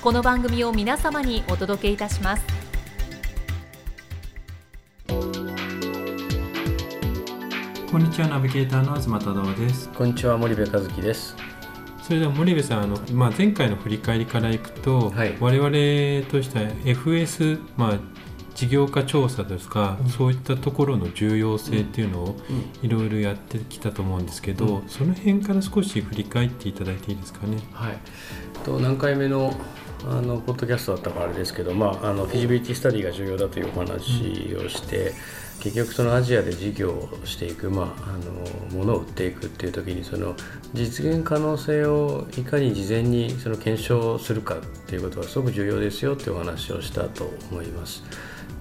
[0.00, 2.44] この番組を皆様にお届けいたします。
[7.90, 9.88] こんにちはナビゲーターの東忠夫です。
[9.88, 11.34] こんにちは森部和樹です。
[12.00, 17.98] それでは森部さんあの、まあ、前回の振り返りからいくと、はい、我々としては FS、まあ、
[18.54, 22.36] 事業化調査ですか、うん、そういったところの重要性っていうのを
[22.82, 27.58] いろいろやってきたと思うんですけど、うん、その辺から少し振り返っていただいていいですかね。
[27.72, 27.98] はい、
[28.64, 29.52] と何回目の
[30.04, 35.12] あのポッドキャストだったからあれですけど、まあ、あのフィジビリティスタディが重要だというお話をして、
[35.60, 40.36] 結局そのアジアで事業をしていく、まあ、あの物を売っていくっていう時にその
[40.72, 48.04] 実現可能性をいかに事前にその検証するかっていうことがすごく重要ですよっていうお話をしたと思います。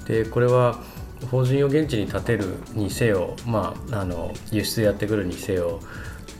[0.08, 0.82] でこれは
[1.32, 5.80] 法人を現地に建てるにせよ、まあ、あの輸出やってくるにせよ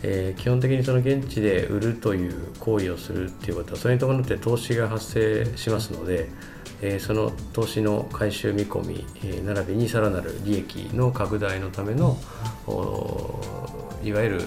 [0.04, 6.30] えー、基本的にその現地で売るという行為をするっていうことはそれに伴って投資が発生しますので、
[6.82, 12.18] えー、その投資の回収見込み、えー、並びにさらなる利益の拡大のための
[14.04, 14.42] いわゆる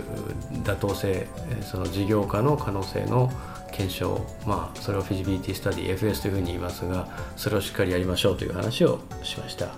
[0.64, 1.26] 妥当性
[1.62, 3.30] その事業化の可能性の
[3.72, 9.68] 検証、まあ、それをフィジビリティスタディ FS というふうに言いますがそれをしっかりやりましょうという話をしました。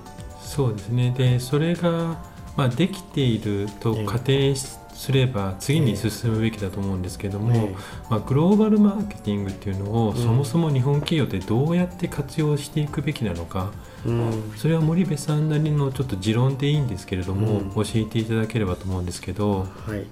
[0.41, 1.15] そうですね。
[1.17, 2.23] でそれが、
[2.57, 7.75] まあ、できていると仮定して、すれば次に進むべきだと思うんですけども、え
[8.11, 13.73] まあ、グローバルマーケティングっていうのを、そもそも日本企業ってどうやって活用していくべきなのか、
[14.07, 19.61] うん、それは森部さんなりのちょっと持論でいいんですけれども、うん、教えていただければと思うんですけど。
[19.61, 20.05] はい。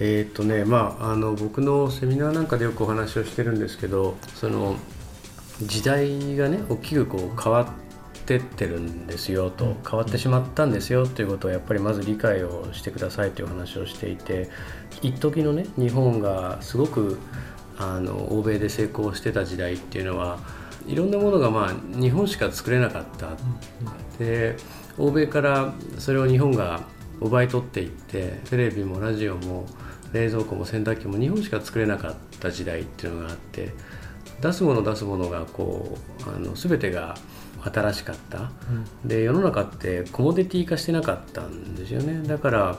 [0.00, 4.74] えー、っとねまあ、あの僕のセミナーなんかでよくお話をしてるんですけどその
[5.62, 7.83] 時代がね大きくこう変わって
[8.24, 14.48] ってってるんですよと変わってしまったんですよということをやっぱりまず理解をしてくださいという話をしていて
[15.02, 17.18] 一時のね日本がすごく
[17.76, 20.38] あの欧米で成功してた時代っていうのは
[20.86, 23.30] いろんなものがまあ日本しか作れなかった。
[24.18, 24.56] で
[24.96, 26.84] 欧米からそれを日本が
[27.20, 29.66] 奪い取っていってテレビもラジオも
[30.12, 33.72] 冷蔵庫も洗濯機も日本しか作れなかった時代っていうのがあって
[34.40, 37.16] 出すもの出すものがこうあの全てが
[37.64, 38.44] 新しかった、う
[39.06, 42.26] ん、で世の中ってコモディティ化してなかったんですよね。
[42.26, 42.78] だから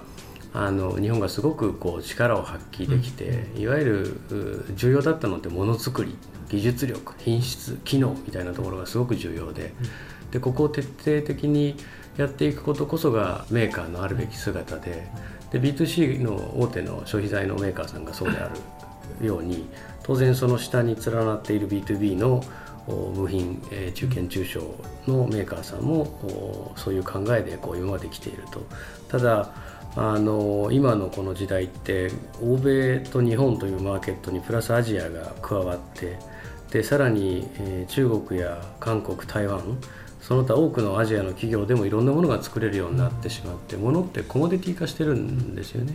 [0.54, 3.86] あの日本がすごくこう力を発揮できて、うん、いわゆ
[4.30, 6.16] る重要だったのってものづくり
[6.50, 9.74] 技術力品質機能みたいなところがすごく重要で
[10.24, 11.76] うん、でここを徹底的に
[12.18, 15.08] やっていくことこそがメーカーのあるべき姿で
[15.52, 18.50] で B2C の大手の消費財のメーカーさんがそうであ
[19.20, 19.68] るように
[20.04, 22.44] 当然その下に連なっている B2B の
[22.88, 23.62] 部品、
[23.94, 24.62] 中堅中小
[25.08, 28.66] のメーカーさんもそういう考えでこう今まで来ていると
[29.10, 29.52] ただ
[29.96, 36.20] あの今のこの時代って欧米と日本というマーケットにプラスアジアが加わって
[36.72, 37.48] でさらに、
[37.88, 39.78] 中国や韓国台湾
[40.20, 45.94] その他多くのアジアの企業でもいろんなものが作れるようになってしまって物ってコモディティ化してるんですよね。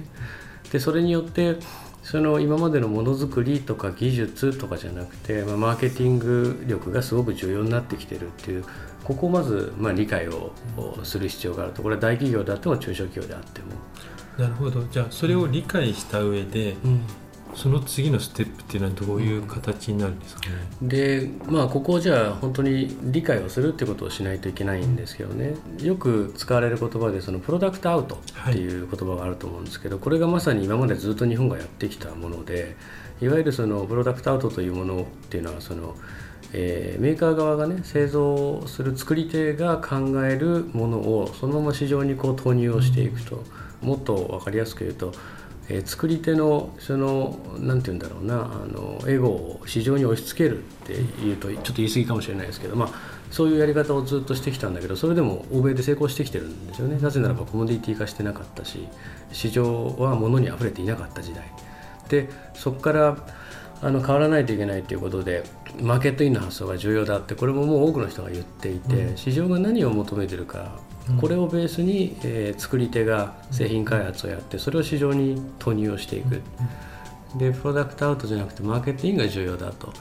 [0.72, 1.56] でそれによって
[2.10, 8.64] その今までのものづくりとか技術とかじゃなくて、まあ、マーケティング力がすごく重要になってきてるっていう
[9.04, 10.50] ここをまずまあ理解を
[11.04, 11.84] する必要があると。
[11.84, 13.66] これは大企業であっても中小企業であっても。
[14.36, 14.82] なるほど。
[14.90, 17.02] じゃあそれを理解した上で、うん、
[17.54, 20.48] その次のステップっていうのはどういう形になるんですかね、
[20.82, 32.76] でまあここじゃあ本当に理解をするってことをしないといけないんですけどね、よく使われる言葉でそのプロダクトアウトっていう言葉があると思うんですけど、はい、これがまさに今までずっと日本がやってきたもので
[33.20, 35.96] いわゆるそのプロダクトアウトというものっていうのはその
[36.52, 43.44] えー、メーカー側がね製造する作り手が考えるものをそのまま市場にこう投入をしていくと。
[43.82, 45.12] もっと分かりやすく言うと
[45.70, 52.88] えー、作り手のその何て言うんだろうなあのエゴを市場に押し付けるっていうとちょっと言い過ぎかもしれないですけど、まあ、
[53.30, 56.98] そういうやり方をずっとしてきたんだけどそれでも欧米で成功してきてるんですよね。
[57.00, 58.88] なぜならばコモディティ化してなかったし
[59.32, 61.44] 市場は物に溢れていなかった時代。
[62.08, 63.16] でそこから
[63.82, 65.44] あの変わらないといけないということで
[65.80, 70.89] マーケットインの発想が重要だってこれももう多くの人が言っていて、うん、市場が何を求めてるか、うん、
[71.20, 76.42] これをベースに、えー、作り手が製品開発をやってそれを市場に投入をしていく、
[77.32, 79.92] うん、でプロダクトアウトじゃなくてマーケットインが重要だと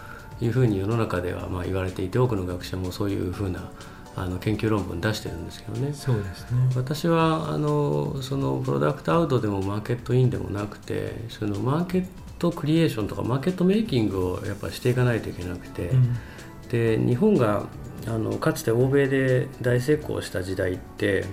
[0.41, 3.71] いうふうに世の中ではまあ言われていて多くの学者もそういうふうな
[4.15, 5.93] あの研究論文出してるんですけどね。
[5.93, 6.69] そうですね。
[6.75, 12.05] 私はあのそのプロダクトアウトでもマーケットインでもなくてそのマーケッ
[12.37, 16.17] トクリエーションとかマーケットメイキングをやっぱしていかないといけなくて、うん、
[16.69, 17.65] で日本が
[18.09, 21.25] あのかつて欧米で大成功した時代って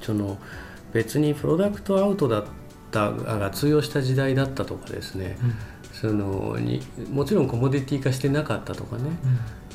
[0.00, 0.38] その
[0.92, 2.44] 別にプロダクトアウトだっ
[2.90, 5.54] たが通用した時代だったとかですね、うん、
[5.92, 6.80] そのに
[7.10, 9.10] もちろんコモディティ化してなかったとかね、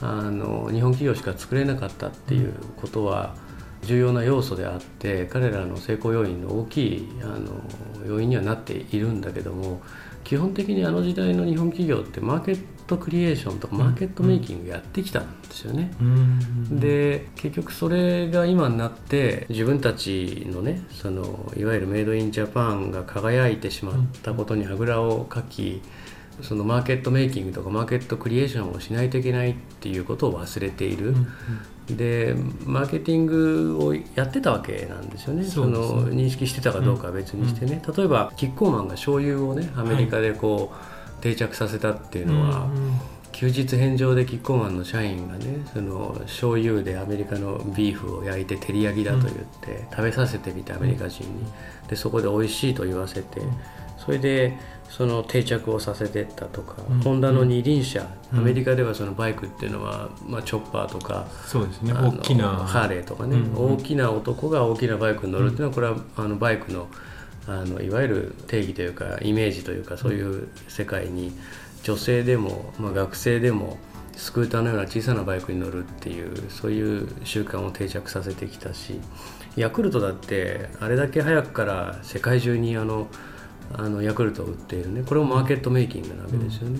[0.01, 3.35] うん、あの日本企業しか作れなかったっていうことは
[3.83, 7.61] 重要な要素であって彼らの成功要因の大きいあの
[8.05, 9.81] 要因にはなっているんだけども
[10.25, 15.91] 基本的にあの時代の日本企業ってマーケットクリエーションとかマーケットメイキングやってきたんですよね。
[16.71, 25.81] で結局それが今になって自分たちのねそのいわゆるメイドインジャパンが輝いてしまったことにあぐらをかき
[26.41, 31.13] そのマーケットメイキングとかマーケットクリエーションをしないといけないっていうことを忘れている、
[31.89, 35.43] でマーケティングをやってたわけなんですよね。
[35.43, 42.99] その認識してたかどうかは別にしてね、うん、例えばキッコーマンが醤油をねアメリカでこう、はい、定着させたっていうのは、うんうん。
[43.31, 51.29] 休日返上でキッコーマンの社員がねその醤油でアメリカのビーフを焼いて照り焼きだと言って、食べさせてみたアメリカ人に。
[51.87, 53.41] でそこで美味しいと言わせて、
[53.97, 54.57] それで
[54.89, 61.93] その定着をさせてったとか、うん、ホンダの二輪車、うん、アメリカではそのバイクっていうのは、まあ、チョッパーとかそうですね。
[61.93, 62.47] 大きな。
[62.49, 66.87] ハーレーとかね、うん、大きな男が大きなバイクに乗るっていうのはこれはあのバイクの
[67.49, 71.33] あのいわゆる定義というかイメージというかそういう世界に
[71.83, 73.77] 女性でも、まあ、学生でも
[74.15, 78.99] スクーターのような小さなバイクに乗るっていうそういう習慣を定着させてきたし
[79.55, 83.07] ヤクルトだってあれだけ早くから世界中にあの
[83.73, 86.79] あのヤクルトを売っているねこれもマーケットメイキングなわけですよね。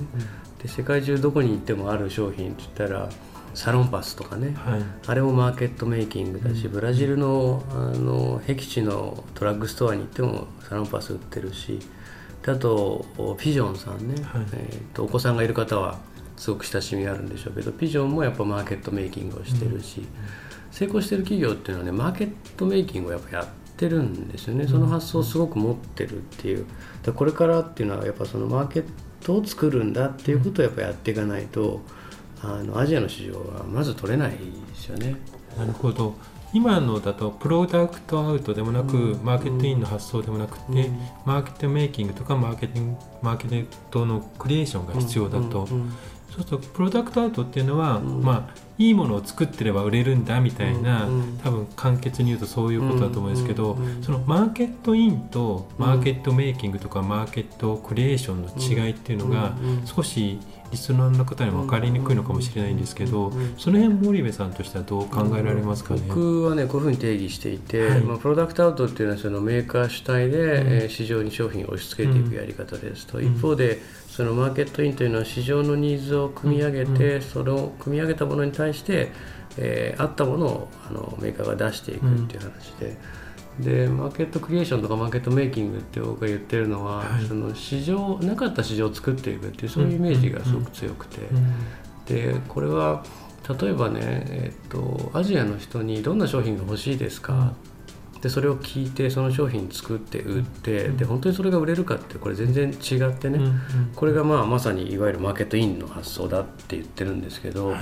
[0.62, 3.10] で世界中どこに行ってもある商品って言ったら
[3.54, 11.80] サロンパスとかね、はい、あれもマーケットメイキングだし、ブラジルのあの僻地のドラッグストアに行ってもサロンパス売ってるし
[12.48, 13.06] あと
[13.38, 16.00] ピジョンさんね、はい、えーと、お子さんがいる方は
[16.38, 20.08] すごく親しみがあるんでしょうけどピジョンもやっぱマーケットメイキングをしてるし、うん、
[20.72, 24.68] 成功してる企業っていうのはねマーケットメイキングをやっぱやってるんですよね。
[24.68, 26.66] その発想をすごく持ってるっていう。
[27.04, 28.86] でこれからっていうのはやっぱそのマーケッ
[29.22, 31.82] トを作るんだっていうことをやっぱやっていかないと
[32.42, 34.38] あのアジアの市場はまず取れないで
[34.76, 35.16] すよね。
[35.58, 36.16] なるほど。
[36.52, 45.94] 今のだとプロダクトアウトでもなく、うん、マーケットインの発想でもなくて、うん、マーケットメイキングとかマーケティングマーケットのクリエーションが必要だと、うん
[46.40, 51.06] そうするとプロダクトアウトっていうのは、まあいいものを作ってれば売れるんだみたいな、
[51.44, 59.54] 多分簡潔に言うとそういうことだと思うんですけど、そのマーケットインとマーケットメイキングとかマーケットクリエーションの違いっていうのが
[59.84, 60.40] 少し
[60.72, 73.82] リスナーの方にも分かりにくいのかもしれないんですけど、その辺森部さんとしてはどう考えられますかね、僕はねこういうふうに定義していて、はい、まあ、プロダクトアウトっていうのはそのメーカー主体で、うん、市場に商品を押し付けていくやり方ですと、うん、一方で
[74.20, 79.14] そのマーケットインというのは市場のニーズを組み上げて、うん、それを組み上げたものに対して、
[79.58, 82.98] えー、合ったものをあのメーカーが出していくっていう話で。
[83.62, 91.18] でマーケットクリエーションとかマーケットメイキングって僕が言ってるのは、はい、その市場なかった市場を作っていくっていうそういうイメージがすごく強くて、
[92.06, 93.04] でこれは
[93.62, 97.54] 例えばね、えっと、アジアの人にどんな商品が欲しいですか、
[98.22, 103.40] でそれを聞いてその商品作って売って、で本当にそれが売れるかってこれ全然違ってね、
[103.96, 107.74] これがまあまさにいわゆるマーケットインの発想だって言ってるんですけど、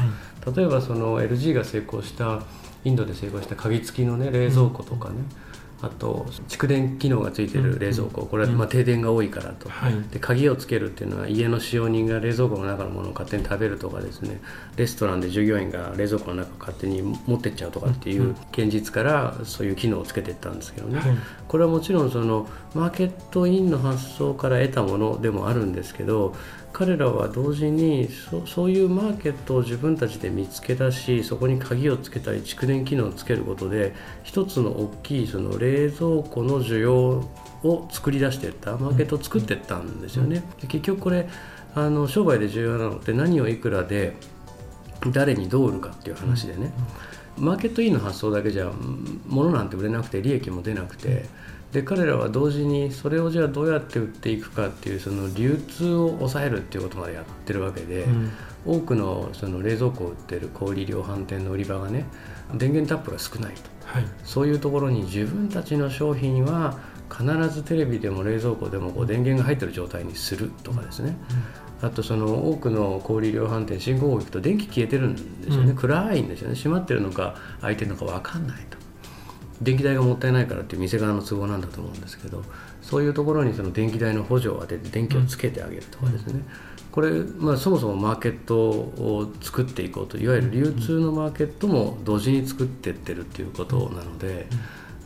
[0.56, 2.44] 例えばその LG が成功した
[2.86, 5.15] インドで成功した鍵付きのね冷蔵庫とかね、
[5.79, 9.69] あと蓄電機能がついてる冷蔵庫、これはまあ停電が多いからと、
[10.12, 14.41] で鍵をつけるっていうのは家の使用人が冷蔵庫の中のものを勝手に食べるとかですね。
[14.75, 21.00] レストランで従業員が冷蔵庫の中を勝手に持ってっちゃうとかっていう現実からそういう機能をつけていったんですけどね、
[21.48, 26.36] これはもちろんそのマーケットインの発想から得たものでもあるんですけど
[26.77, 36.93] 彼らは同時にそそういうマーケットを自分たちで見つけ出しそこに鍵をつけたり蓄電機能をつけることで一つの大きいその冷蔵庫の需要
[37.63, 40.43] を作り出していったマーケットを作っていったんですよね。
[40.67, 41.27] 結局これ
[41.74, 44.13] あの商売で重要なのって何をいくらで
[45.07, 46.72] 誰にどう売るかっていう話でね、
[47.39, 48.72] マーケットインの発想だけじゃ
[49.25, 51.25] 物なんて売れなくて利益も出なくて。
[51.71, 58.31] で彼らは同時にそれをじゃあどうやって売っていくかっていうその流通を抑えるっていうことまでやってるわけで、うん、
[58.65, 62.05] 多くのその冷蔵庫を売ってる小売量販店の売り場がね
[62.53, 71.17] 電源タップが少ないと、はい、そういうところに自分たちの商品は必ずテレビでも冷蔵庫でもこう電源が入ってる状態にするとかですね、
[71.81, 76.55] うん、あとその多くの小売量販店信号を行くと電気消えてるんですよね、うん、暗いんですよね。
[76.55, 78.76] 閉まってるのか開いてるのか分かんないと。
[79.62, 82.44] 電気代がもったいないからっていう店側の都合なんだと思うんですけど
[82.82, 86.42] そういうところにその電気代の補助を当てて電気をつけてあげるとかですね、
[86.92, 94.48] これ、まあ、そもそもマーケットを作っていこうといわゆる流通のマーケットも同時に作っていってるっていうことなので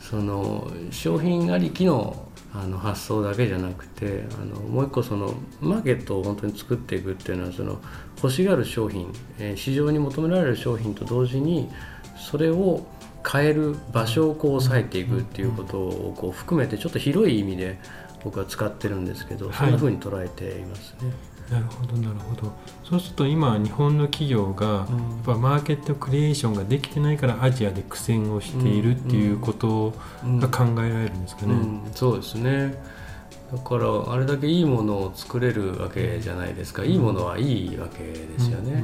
[0.00, 7.80] その商品ありきのあの発想だけじゃなくてあのもう一個そのマーケットを本当に作っていくっていうのはその
[8.16, 11.70] 欲しがる商品、え市場に求められる商品と同時に
[12.16, 12.86] それを
[13.30, 17.78] 変える場所をこう抑えていくっていうことをこう含めてちょっと広い意味で
[18.24, 21.12] 僕は使ってるんですけど、そんなふうに捉えていますね。
[21.50, 22.52] なるほどなるほど。
[22.84, 24.86] そうすると今日本の企業がやっ
[25.24, 29.92] ぱマーケットクリエーションができてないからアジアで苦戦をしているっていうこと
[30.38, 31.54] が考えられるんですかね。
[31.54, 31.60] うん。
[31.60, 32.74] うん、そうですね
[33.52, 36.84] だからあれだけいいものを作れるわけじゃないですか。
[36.84, 38.82] いいものはいいわけですよね。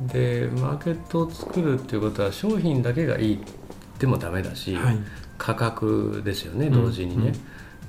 [0.00, 3.38] でマーケットを作るっていうことは商品だけがいいっ
[3.98, 4.98] てもダメだし、はい、
[5.36, 7.22] 価格ですよね同時にね。
[7.22, 7.28] うん。
[7.28, 7.40] うん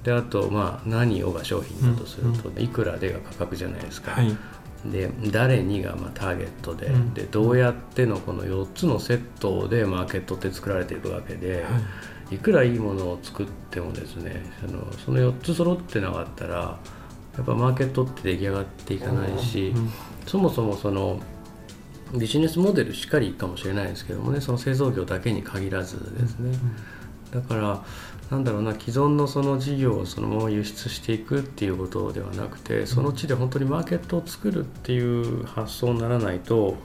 [0.03, 4.11] であと、まあ、何をが商品だとすると、いくらでが価格じゃないですか。
[4.11, 4.35] はい、
[4.85, 11.63] で誰にがまあターゲットで,、でどうやってのこの4つのセットでマーケットって作られていくわけで、はい、
[12.31, 16.79] いくらいいものを作ってもですねそのその4つ揃ってなかったら
[17.35, 19.73] やっぱマーケットって出来上がっていかないし、
[20.27, 21.21] そもそもその
[22.13, 26.57] ビジネスモデルしかりかもしれないですけどもねその製造業だけに限らずですね、
[27.31, 27.83] だから
[28.29, 36.75] なんだろうな既存のその事業をそのまま輸出していくっていうことではなくてその地で本当にマーケットを作るっていう発想にならないと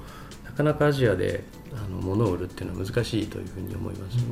[0.45, 4.23] なかなかアジアであの物を売るっていうのは難しいというふうに思いますね。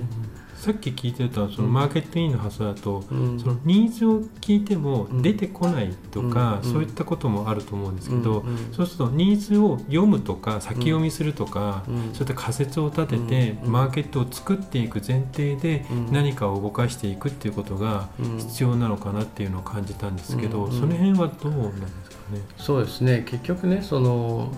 [0.64, 22.40] さっき聞いてたそのマーケットインの発想だと、うん、そのニーズを聞いても出てこないとか、うん、そういったこともあると思うんですけど、うん、そうするとニーズを読むとか先読みするとか、そういった仮説を立てて、マーケットを作っていく前提で何かを動かしていくっていうことが必要なのかなっていうのを感じたんですけど、その辺はどうなんですかね？
[22.56, 23.22] そうですね。
[23.28, 24.50] 結局ねその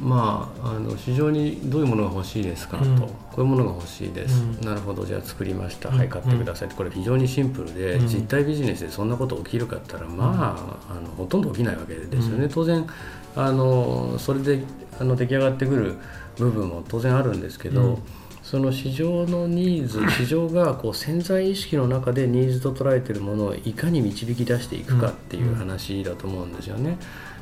[0.00, 5.04] まあ、あの市場にどういうものが欲しいですかと、うん、こういうものが欲しいです、うん、なるほど。
[5.04, 10.56] じゃあ作りました、うん、はい買ってくださいこれ非常にシンプルで、実体ビジネスでそんなこと起きるかったらま
[10.88, 12.86] あ,、あのほとんど起きないわけですよね、当然
[13.34, 14.62] あのそれで
[14.98, 15.94] あの出来上がってくる
[16.38, 17.98] 部分も当然あるんですけど、
[18.42, 26.96] その市場のニーズ 市場がこう潜在意識の中でニーズと捉えているものをいかに導き出していくかっていう話だと思うんですよね。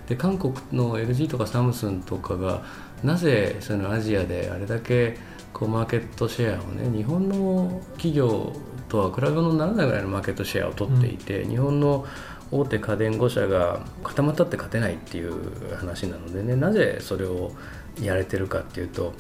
[0.09, 2.63] で韓国の LG とかサムスンとかが
[3.03, 5.17] なぜそのアジアであれだけ
[5.53, 8.53] こうマーケットシェアをね日本の企業
[8.89, 12.07] とは比べ物にならないぐらいのマーケットシェアを取っていて、うん、日本の
[12.51, 17.53] 大手家電5社が固まったって勝てないっていう話なのでねなぜそれを
[18.01, 19.15] やれてるかっていうと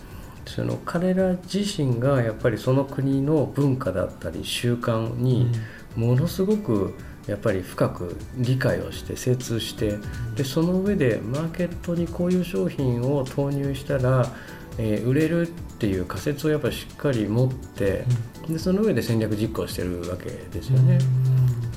[0.46, 5.50] その彼ら自身がやっぱりその国の文化だったり習慣に
[5.96, 9.98] ものすごく、うんやっぱり深く理解をして精通して
[10.36, 14.30] でその上でマーケットにこういう商品を投入したら、
[14.78, 18.04] えー、売れるっていう仮説をやっぱりしっかり持って
[18.48, 20.98] でその上で戦略実行してるわけですよね。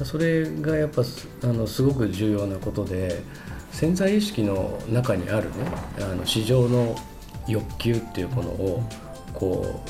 [0.03, 1.01] それがやっぱ
[1.43, 3.23] あのすごく重要なことで
[3.71, 5.55] 潜在意識の中にあるね
[5.99, 6.95] あの市場の
[7.47, 8.83] 欲求っていうものを
[9.33, 9.89] こう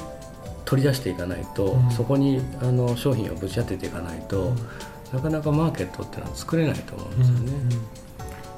[0.65, 4.53] 取り出していかないと、そこにあの商品をぶち当てていかないと、
[5.13, 7.51] なかなかマーケットっていうのは作れないと思うんですよね。
[7.51, 7.81] うんうん、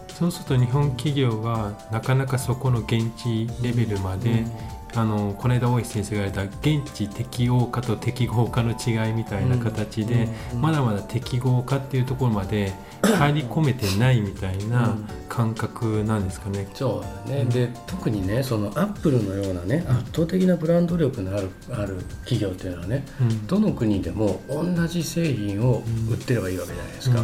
[0.09, 4.51] そうすると日本企業はなかなかそこの現地レベルまで、うん、
[4.95, 10.27] あのこの間大石先生が言われた現地適応化と適合化の違いみたいな形で、
[10.59, 16.67] まだまだ適合化っていうところまで入り込めてないみたいな感覚なんですかね。
[16.73, 27.23] そうね、で特にねそのアップルのようなね圧倒的なブランド力のあるある企業っていうのはね、うん、どの国でも同じ製品を売ってればいいわけじゃないですか。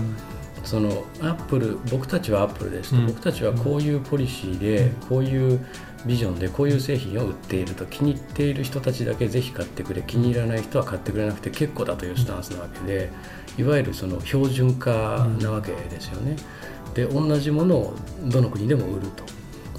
[0.63, 0.89] その
[1.21, 3.07] アップル僕たちはアップルですと、うん。
[3.07, 5.63] 僕たちはこういうポリシーで、こういう
[6.05, 13.11] ビジョンでこういう製品を売っていると気に入っている人たちだけぜひ買ってくれ気に入らない人は買ってくれなくて結構だというスタンスなわけで
[13.57, 16.35] いわゆるその標準化なわけですよね。
[16.93, 17.93] で同じものを
[18.23, 19.23] どの国でも売ると。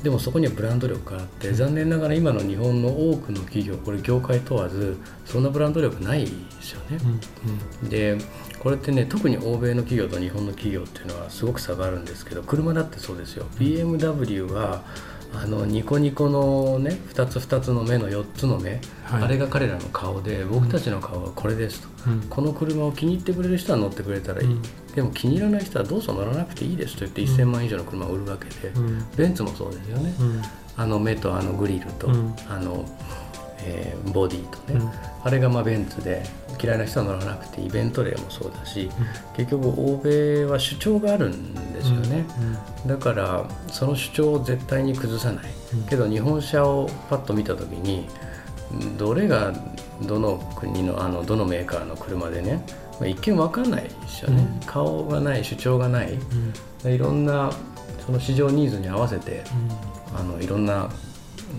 [0.03, 6.31] でもそこにはブランド力があって残念ながら今の日本の多くの企業これ業界問わずそんなブランド力ないで
[6.61, 6.99] すよね。
[7.83, 7.89] うん。
[7.89, 8.19] で
[8.61, 13.47] これってね特に欧米の企業と日本の企業っていうのはすごく差があるんですけど車だってそうですよ。
[13.59, 14.85] BMW は
[15.43, 19.23] あのニコニコのね2つ2つの目の4つの目、はい。
[19.25, 22.21] あれが彼らの顔で僕たちの顔はこれですと、うん。
[22.23, 24.63] この車を気に入ってくれる人は乗ってくれたらいい、うん。
[24.95, 29.07] でも気に入らない人はどうぞ乗らなくていいですと言って1000万以上の車を売るわけで、うん。
[29.17, 30.43] ベンツもそうですよね、うん。
[30.77, 32.35] あの目とあのグリルと、うん。
[32.49, 32.85] あの、
[33.69, 34.91] えーボディとね、うん。
[35.25, 36.23] あれがまあベンツで
[36.63, 38.89] 嫌いな人は乗らなくてイベント例もそうだし、
[39.37, 42.25] 結局欧米は主張があるんですよね、
[42.87, 45.45] だからその主張を絶対に崩さない、
[45.75, 45.83] うん。
[45.89, 48.07] けど日本車をパッと見た時に
[48.97, 49.53] どれが
[50.03, 52.65] どの国のあのどのメーカーの車でね、
[53.01, 54.67] まあ、一見わかんないですよね、うん。
[54.67, 56.13] 顔がない主張がない。
[56.85, 56.91] うん。
[56.93, 57.51] いろんな
[58.05, 59.43] その市場ニーズに合わせて
[60.17, 60.89] あのいろんな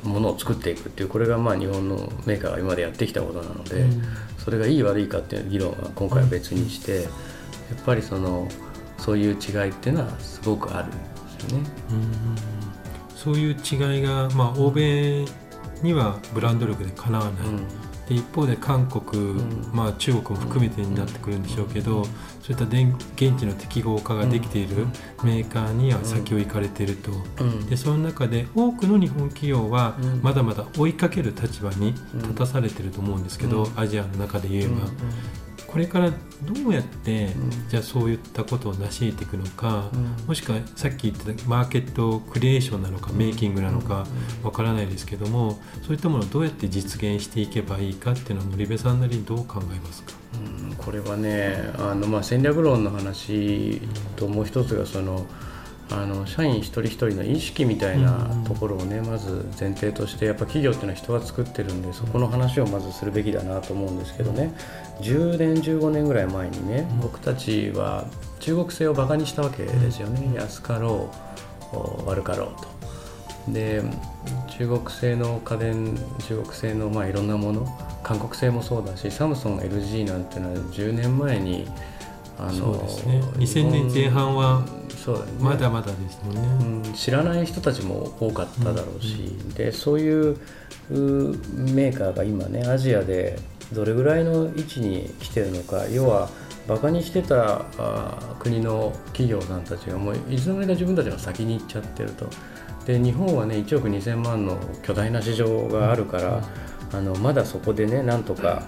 [0.03, 4.03] ものを作っていくっていうこれがまあ日本のメーカーが今までやってきたことなので、うん。
[4.37, 8.47] それがいい悪いかっていう議論は今回は別にして、やっぱりその
[8.97, 10.97] そういう違いっていうのはすごくあるんで
[11.47, 11.69] すよね。
[11.91, 12.57] うん
[13.17, 15.25] そういう違いが、まあ、欧米
[15.81, 17.33] にはブランド力でかなわない、
[18.07, 19.69] で一方で韓国、ん。
[19.73, 22.11] まあ、中国も含めてになってくるんでしょうけど、そ
[22.49, 24.87] ういった現地の適合化ができている
[25.23, 27.65] メーカーには先を行かれていると、うん。
[27.67, 30.21] でその中で多くの日本企業はうん。
[30.21, 33.79] まだまだ追いかける立場に立たされてると思うんですけど、うん。
[33.79, 34.87] アジアの中で言えば、
[35.67, 36.15] これからど
[36.65, 37.69] うやって、うん。
[37.69, 40.27] じゃあそういったことを成し得ていくのか、うん。
[40.27, 44.07] もしくはさっき言ってたマーケットクリエーションなのか、メイキングなのか
[44.43, 53.81] わからないですけどもそういったものをどうやって実現していけばいいかっていうのは森部さんなりにどう考えますか、うんこれはねあの、まあ、戦略論の話
[54.15, 55.25] ともう一つがその
[55.89, 64.53] あの社員一人一人の意識みたいなところをね、まず前提としてやっぱ企業っていうのは人が作ってるんでそこの話をまずするべきだなと思うんですけどね。
[65.01, 68.05] 10年15年ぐらい前にね僕たちは
[68.39, 70.35] 中国製をバカにしたわけですよね。
[70.35, 71.09] 安かろ
[71.73, 72.77] うお悪かろうと。
[73.51, 73.81] で
[74.57, 75.97] 中国製の家電
[76.27, 77.65] 中国製のまあいろんなもの。
[78.03, 81.67] 韓国製もそうだしサムソン LG なんてのは10年前に
[82.39, 83.21] あそうですね。
[83.37, 84.65] 2000年前半は
[85.03, 86.85] そうだねまだまだですもんね。
[86.85, 90.37] うん、知らない人たちも多かっただろうし、でそういうう
[90.91, 93.39] メーカーが今ねアジアで
[93.73, 96.29] どれぐらいの位置に来てるのか要は
[96.67, 102.29] バカにしてたあ国の企業さんたちがもういつの間にか自分たちの先に行っちゃってると。
[102.85, 106.41] で日本はね1億2000万の巨大な市場があるから、
[106.93, 108.63] あのまだそこでねなんとか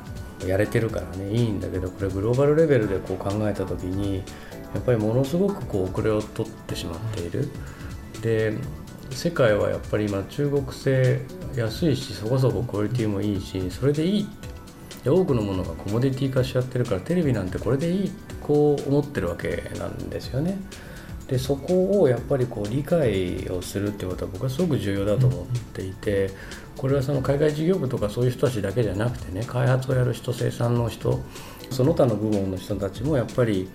[0.45, 4.23] やれてるからねいいんだけどこれグローバルレベルでこう考えた時に
[4.73, 7.49] やっぱりものすごくこう遅れを取ってしまっている。
[8.21, 8.54] で
[9.12, 11.21] 世界はやっぱり今中国製
[11.56, 14.49] 安いしそこそこクオリティもいいしそれでいいって
[15.04, 20.58] で多くのものがコモディティ化しちゃってるからテレビなんてこれでいいってこう思ってるわけなんですよね。
[21.28, 26.32] でそこをやっぱりこう理解をするってことは僕はすごく重要だと思っていて
[26.79, 31.19] これはその海外事業部とかそういう人たちだけじゃなくてね開発をやる人生産の人
[31.71, 33.69] その他の部門の人たちもやっぱり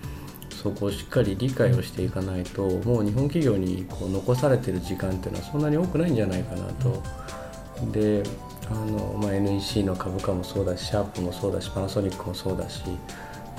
[0.49, 7.03] そこをしっかり理解をしていかないともう日本企業にこう残されてる時間っていうのはそんなに多くないんじゃないかなと。
[7.91, 8.23] で
[8.71, 12.81] あの、まあ、NEC の株価もそうだしシャープもそうだしパナソニックもそうだし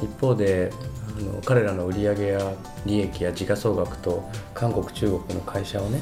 [0.02, 0.72] 一方で
[1.16, 2.54] あの彼らの売上や
[2.84, 6.00] 利益や時価総額と韓国中国の会社をね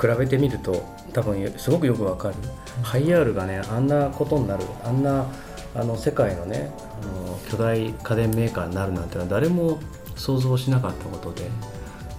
[0.00, 0.82] 比べてみると
[1.16, 2.34] 多分すごくよくわかる。
[2.82, 5.26] ハイアールがねあんなことになるあんな
[5.74, 6.70] あの世界のね
[7.02, 9.78] あの巨大家電メーカーになるなんてのは誰も
[10.14, 11.48] 想像しなかったことで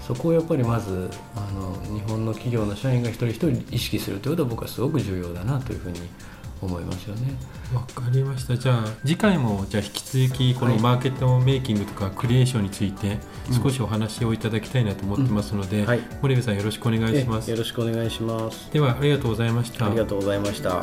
[0.02, 7.36] そこをやっぱりまずあの日本の企業の社員が一人一人意識するということは僕はすごく重要だなというふうに思いますよね。
[7.74, 8.58] わかりました。
[8.58, 10.82] じゃあ次回もじゃあ引き続きこのはい。
[10.82, 13.20] マーケットメイキングとかクリエーションについて
[13.52, 16.02] 少しお話をいただきたいなと思ってますので、はい。
[16.22, 17.50] 森部さんよろしくお願いします。
[17.50, 18.72] えよろしくお願いします。
[18.72, 19.86] ではありがとうございました。
[19.86, 20.82] ありがとうございました。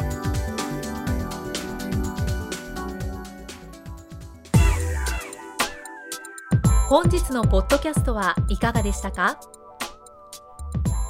[6.89, 9.41] 本日のポッドキャストはいかがでしたか？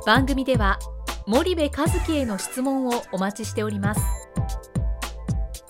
[0.07, 0.79] 番組では
[1.27, 1.73] 森部一
[2.07, 4.01] 樹への質問をお待ちしております